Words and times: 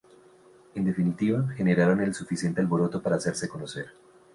En 0.73 0.83
definitiva, 0.83 1.47
generaron 1.49 2.01
el 2.01 2.15
suficiente 2.15 2.59
alboroto 2.59 3.03
para 3.03 3.17
hacerse 3.17 3.47
conocer. 3.47 3.89